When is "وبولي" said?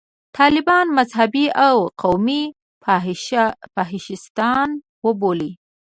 5.05-5.51